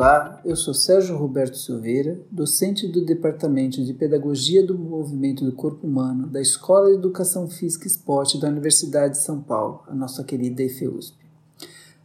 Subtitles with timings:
[0.00, 5.86] Olá, eu sou Sérgio Roberto Silveira, docente do Departamento de Pedagogia do Movimento do Corpo
[5.86, 10.24] Humano da Escola de Educação Física e Esporte da Universidade de São Paulo, a nossa
[10.24, 11.18] querida EFEUSP.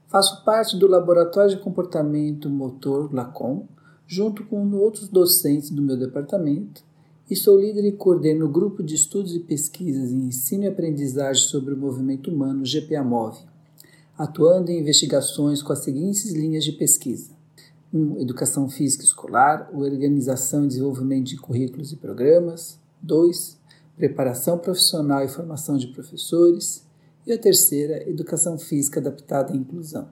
[0.09, 3.65] Faço parte do Laboratório de Comportamento Motor LACOM,
[4.05, 6.83] junto com outros docentes do meu departamento,
[7.31, 11.45] e sou líder e coordeno o grupo de estudos e pesquisas em ensino e aprendizagem
[11.45, 13.37] sobre o movimento humano GPAMOV,
[14.17, 17.34] atuando em investigações com as seguintes linhas de pesquisa
[17.95, 18.19] 1.
[18.19, 22.77] Educação física escolar, organização e desenvolvimento de currículos e programas.
[23.01, 23.57] 2.
[23.95, 26.85] Preparação profissional e formação de professores.
[27.25, 30.09] E a terceira, educação física adaptada à inclusão.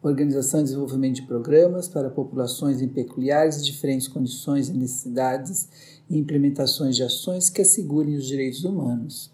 [0.00, 5.68] Organização e desenvolvimento de programas para populações em peculiares e diferentes condições e necessidades
[6.08, 9.30] e implementações de ações que assegurem os direitos humanos.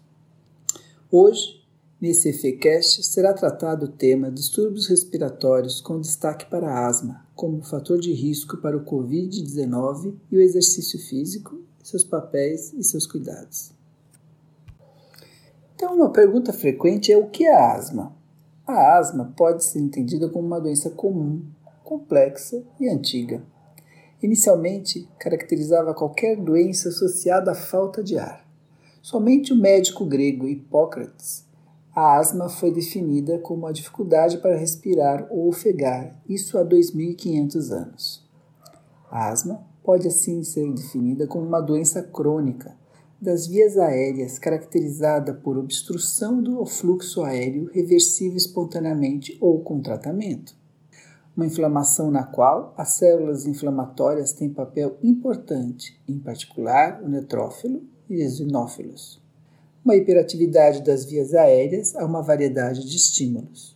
[1.09, 1.63] Hoje,
[1.99, 7.99] Nesse EFECast será tratado o tema distúrbios respiratórios com destaque para a asma, como fator
[7.99, 13.71] de risco para o Covid-19 e o exercício físico, seus papéis e seus cuidados.
[15.73, 18.15] Então, uma pergunta frequente é o que é a asma?
[18.67, 21.41] A asma pode ser entendida como uma doença comum,
[21.83, 23.41] complexa e antiga.
[24.21, 28.47] Inicialmente, caracterizava qualquer doença associada à falta de ar.
[29.01, 31.46] Somente o médico grego Hipócrates
[31.99, 38.23] a asma foi definida como a dificuldade para respirar ou ofegar, isso há 2.500 anos.
[39.09, 42.77] A asma pode assim ser definida como uma doença crônica
[43.19, 50.55] das vias aéreas caracterizada por obstrução do fluxo aéreo reversível espontaneamente ou com tratamento.
[51.35, 58.17] Uma inflamação na qual as células inflamatórias têm papel importante, em particular o neutrófilo e
[58.17, 59.25] os eosinófilos
[59.87, 63.73] uma hiperatividade das vias aéreas a uma variedade de estímulos,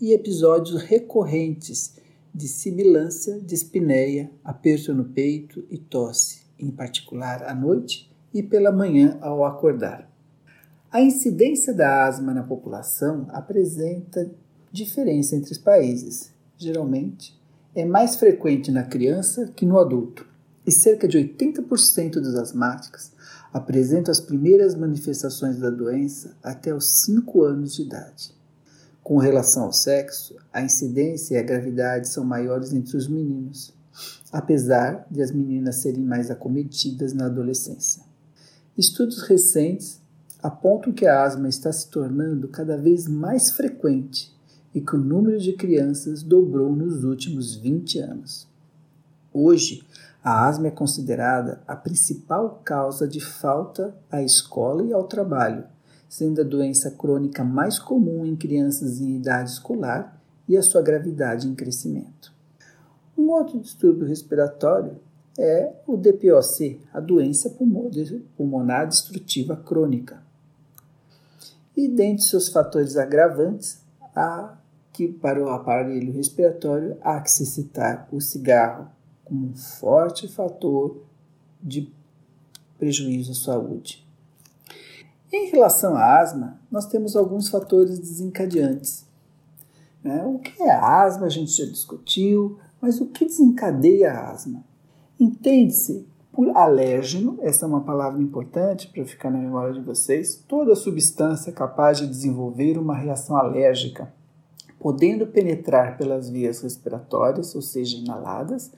[0.00, 1.96] e episódios recorrentes
[2.32, 9.18] de sibilância, dispneia, aperto no peito e tosse, em particular à noite e pela manhã
[9.20, 10.08] ao acordar.
[10.92, 14.30] A incidência da asma na população apresenta
[14.70, 16.32] diferença entre os países.
[16.56, 17.36] Geralmente,
[17.74, 20.24] é mais frequente na criança que no adulto,
[20.64, 23.10] e cerca de 80% dos asmáticos
[23.52, 28.34] apresentam as primeiras manifestações da doença até os 5 anos de idade.
[29.02, 33.72] Com relação ao sexo, a incidência e a gravidade são maiores entre os meninos,
[34.30, 38.02] apesar de as meninas serem mais acometidas na adolescência.
[38.76, 40.00] Estudos recentes
[40.42, 44.32] apontam que a asma está se tornando cada vez mais frequente
[44.74, 48.46] e que o número de crianças dobrou nos últimos 20 anos.
[49.32, 49.84] Hoje,
[50.28, 55.64] a asma é considerada a principal causa de falta à escola e ao trabalho,
[56.06, 61.48] sendo a doença crônica mais comum em crianças em idade escolar e a sua gravidade
[61.48, 62.30] em crescimento.
[63.16, 65.00] Um outro distúrbio respiratório
[65.38, 67.56] é o DPOC, a doença
[68.36, 70.22] pulmonar destrutiva crônica.
[71.74, 73.80] E dentre seus fatores agravantes,
[74.14, 74.58] há
[74.92, 78.97] que para o aparelho respiratório há que se citar o cigarro,
[79.28, 81.02] como um forte fator
[81.62, 81.92] de
[82.78, 84.06] prejuízo à saúde.
[85.30, 89.06] Em relação à asma, nós temos alguns fatores desencadeantes.
[90.02, 90.24] Né?
[90.24, 94.64] O que é asma a gente já discutiu, mas o que desencadeia a asma?
[95.20, 100.74] Entende-se por alérgeno, essa é uma palavra importante para ficar na memória de vocês, toda
[100.76, 104.10] substância capaz de desenvolver uma reação alérgica
[104.78, 108.70] podendo penetrar pelas vias respiratórias, ou seja, inaladas,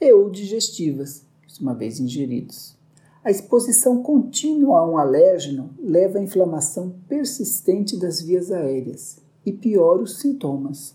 [0.00, 1.24] e ou digestivas,
[1.60, 2.76] uma vez ingeridos.
[3.24, 10.02] A exposição contínua a um alérgeno leva à inflamação persistente das vias aéreas e piora
[10.02, 10.94] os sintomas.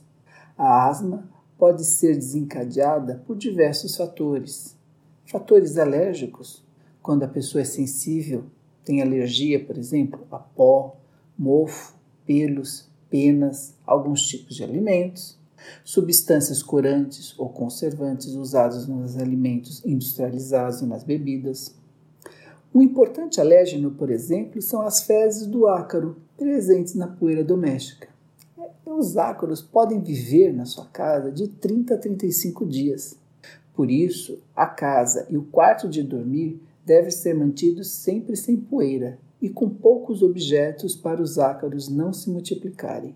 [0.57, 4.77] A asma pode ser desencadeada por diversos fatores.
[5.25, 6.63] Fatores alérgicos,
[7.01, 8.45] quando a pessoa é sensível,
[8.83, 10.95] tem alergia, por exemplo, a pó,
[11.37, 11.93] mofo,
[12.25, 15.37] pelos, penas, alguns tipos de alimentos,
[15.83, 21.75] substâncias corantes ou conservantes usados nos alimentos industrializados e nas bebidas.
[22.73, 28.07] Um importante alérgeno, por exemplo, são as fezes do ácaro, presentes na poeira doméstica.
[28.85, 33.17] Os ácaros podem viver na sua casa de 30 a 35 dias.
[33.73, 39.17] Por isso, a casa e o quarto de dormir devem ser mantidos sempre sem poeira
[39.41, 43.15] e com poucos objetos para os ácaros não se multiplicarem.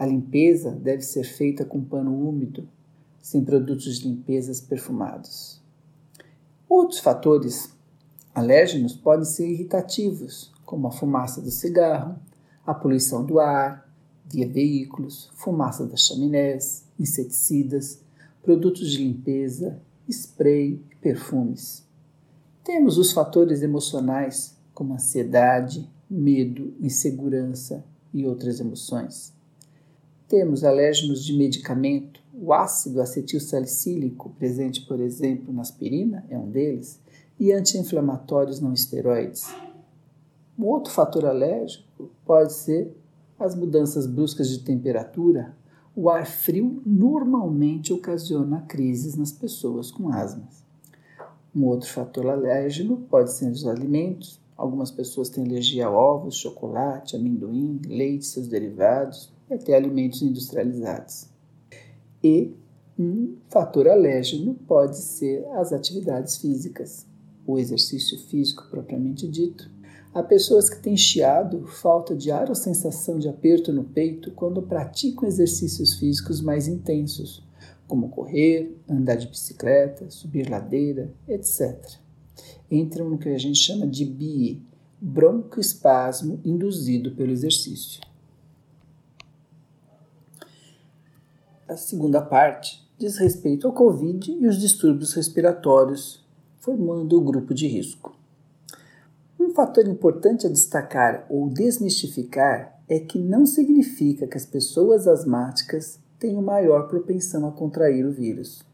[0.00, 2.66] A limpeza deve ser feita com pano úmido,
[3.20, 5.60] sem produtos de limpeza perfumados.
[6.66, 7.76] Outros fatores
[8.34, 12.18] alérgenos podem ser irritativos, como a fumaça do cigarro,
[12.64, 13.92] a poluição do ar,
[14.24, 18.00] via veículos, fumaça das chaminés, inseticidas,
[18.42, 21.86] produtos de limpeza, spray e perfumes.
[22.64, 29.38] Temos os fatores emocionais, como ansiedade, medo, insegurança e outras emoções.
[30.30, 37.00] Temos alérgenos de medicamento, o ácido acetilsalicílico, presente, por exemplo, na aspirina, é um deles,
[37.36, 39.52] e anti-inflamatórios não esteroides.
[40.56, 42.96] Um outro fator alérgico pode ser
[43.40, 45.52] as mudanças bruscas de temperatura.
[45.96, 50.48] O ar frio normalmente ocasiona crises nas pessoas com asma.
[51.52, 54.38] Um outro fator alérgeno pode ser os alimentos.
[54.56, 61.26] Algumas pessoas têm alergia a ovos, chocolate, amendoim, leite, seus derivados, até alimentos industrializados.
[62.22, 62.54] E
[62.98, 67.06] um fator alérgeno pode ser as atividades físicas,
[67.46, 69.70] o exercício físico propriamente dito,
[70.12, 74.60] Há pessoas que têm chiado, falta de ar ou sensação de aperto no peito quando
[74.60, 77.46] praticam exercícios físicos mais intensos,
[77.86, 81.78] como correr, andar de bicicleta, subir ladeira, etc.
[82.68, 84.60] Entram no que a gente chama de BIE,
[85.00, 88.00] broncoespasmo induzido pelo exercício.
[91.70, 96.20] A segunda parte diz respeito ao Covid e os distúrbios respiratórios,
[96.58, 98.12] formando o grupo de risco.
[99.38, 106.00] Um fator importante a destacar ou desmistificar é que não significa que as pessoas asmáticas
[106.18, 108.64] tenham maior propensão a contrair o vírus.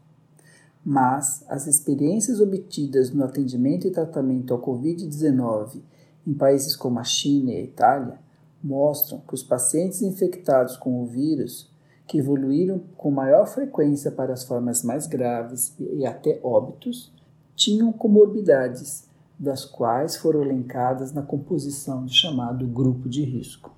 [0.83, 5.83] Mas as experiências obtidas no atendimento e tratamento ao Covid-19
[6.25, 8.17] em países como a China e a Itália
[8.63, 11.69] mostram que os pacientes infectados com o vírus,
[12.07, 17.11] que evoluíram com maior frequência para as formas mais graves e até óbitos,
[17.53, 19.05] tinham comorbidades
[19.37, 23.75] das quais foram elencadas na composição do chamado grupo de risco.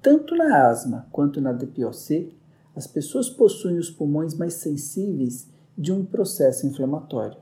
[0.00, 2.32] Tanto na asma quanto na DPOC,
[2.74, 7.38] as pessoas possuem os pulmões mais sensíveis de um processo inflamatório.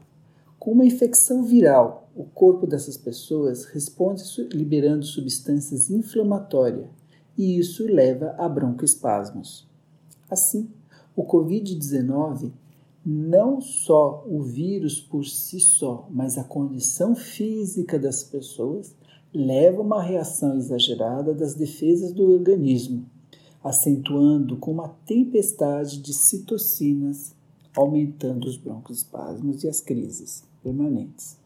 [0.59, 4.23] Com uma infecção viral, o corpo dessas pessoas responde
[4.53, 6.87] liberando substâncias inflamatórias
[7.37, 9.67] e isso leva a broncoespasmos.
[10.31, 10.69] Assim,
[11.15, 12.53] o Covid-19
[13.05, 18.97] não só o vírus por si só, mas a condição física das pessoas
[19.33, 23.07] leva a uma reação exagerada das defesas do organismo,
[23.63, 27.35] acentuando com uma tempestade de citocinas,
[27.77, 31.37] aumentando os broncoespasmos e as crises permanentes.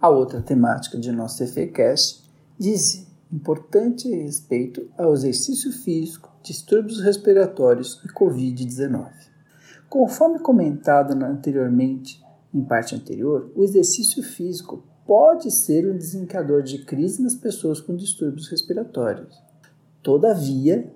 [0.00, 2.22] A outra temática de nosso EFECast
[2.58, 9.10] diz importante respeito ao exercício físico, distúrbios respiratórios e Covid-19.
[9.88, 12.22] Conforme comentado anteriormente,
[12.52, 17.94] em parte anterior, o exercício físico pode ser um desencadeador de crise nas pessoas com
[17.94, 19.42] distúrbios respiratórios.
[20.02, 20.92] Todavia,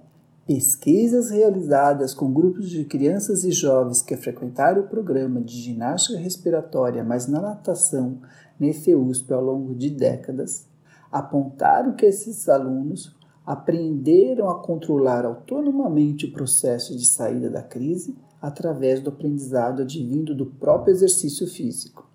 [0.46, 7.04] pesquisas realizadas com grupos de crianças e jovens que frequentaram o programa de ginástica respiratória,
[7.04, 8.18] mas na natação
[8.58, 10.67] na EFEUSP ao longo de décadas,
[11.10, 13.16] apontaram que esses alunos
[13.46, 20.46] aprenderam a controlar autonomamente o processo de saída da crise através do aprendizado advindo do
[20.46, 22.06] próprio exercício físico.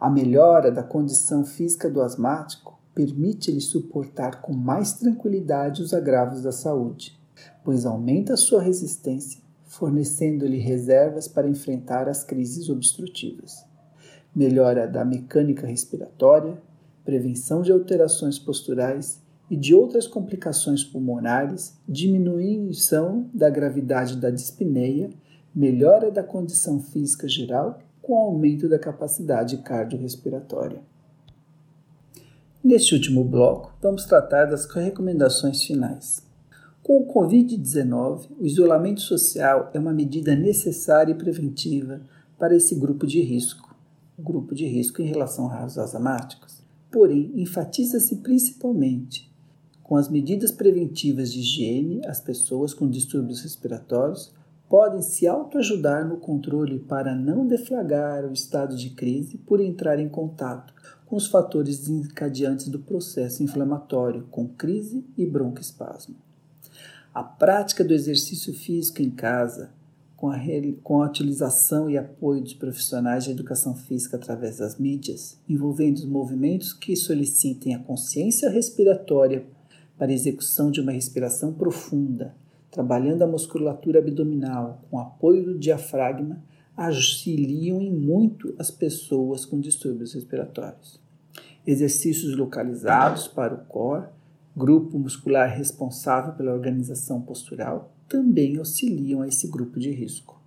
[0.00, 6.52] A melhora da condição física do asmático permite-lhe suportar com mais tranquilidade os agravos da
[6.52, 7.18] saúde,
[7.64, 13.64] pois aumenta sua resistência, fornecendo-lhe reservas para enfrentar as crises obstrutivas.
[14.34, 16.60] Melhora da mecânica respiratória,
[17.04, 25.10] prevenção de alterações posturais e de outras complicações pulmonares, diminuição da gravidade da dispneia
[25.54, 30.82] melhora da condição física geral com aumento da capacidade cardiorrespiratória.
[32.62, 36.22] Neste último bloco, vamos tratar das recomendações finais.
[36.82, 42.00] Com o Covid-19, o isolamento social é uma medida necessária e preventiva
[42.38, 43.74] para esse grupo de risco,
[44.18, 46.63] grupo de risco em relação aos asmáticos.
[46.94, 49.28] Porém, enfatiza-se principalmente
[49.82, 54.32] com as medidas preventivas de higiene às pessoas com distúrbios respiratórios,
[54.68, 60.08] podem se autoajudar no controle para não deflagrar o estado de crise por entrar em
[60.08, 60.72] contato
[61.04, 66.14] com os fatores desencadeantes do processo inflamatório, com crise e broncoespasmo.
[67.12, 69.72] A prática do exercício físico em casa,
[70.24, 70.40] com a,
[70.82, 76.06] com a utilização e apoio dos profissionais de educação física através das mídias, envolvendo os
[76.06, 79.44] movimentos que solicitem a consciência respiratória
[79.98, 82.34] para execução de uma respiração profunda,
[82.70, 86.42] trabalhando a musculatura abdominal com apoio do diafragma,
[86.74, 90.98] auxiliam em muito as pessoas com distúrbios respiratórios.
[91.66, 94.06] Exercícios localizados para o core,
[94.56, 100.40] grupo muscular responsável pela organização postural, também auxiliam a esse grupo de risco.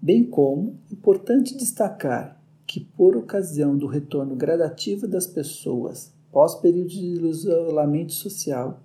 [0.00, 8.12] Bem como importante destacar que, por ocasião do retorno gradativo das pessoas pós-período de isolamento
[8.12, 8.82] social,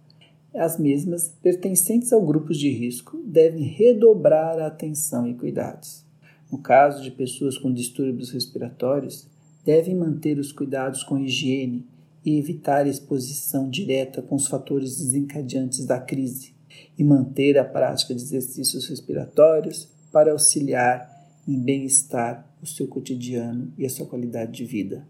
[0.54, 6.04] as mesmas, pertencentes ao grupos de risco, devem redobrar a atenção e cuidados.
[6.52, 9.28] No caso de pessoas com distúrbios respiratórios,
[9.64, 11.86] devem manter os cuidados com higiene
[12.26, 16.54] e evitar a exposição direta com os fatores desencadeantes da crise,
[16.98, 21.16] e manter a prática de exercícios respiratórios para auxiliar
[21.48, 25.08] em bem-estar o seu cotidiano e a sua qualidade de vida.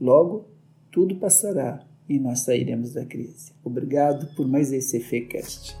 [0.00, 0.48] Logo,
[0.90, 3.52] tudo passará e nós sairemos da crise.
[3.62, 5.76] Obrigado por mais esse EFECast.